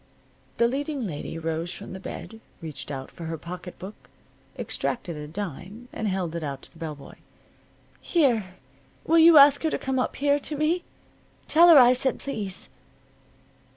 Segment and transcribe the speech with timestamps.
[0.57, 3.93] The leading lady rose from the bed, reached out for her pocket book,
[4.57, 7.17] extracted a dime, and held it out to the bell boy.
[8.01, 8.45] "Here.
[9.05, 10.83] Will you ask her to come up here to me?
[11.47, 12.67] Tell her I said please."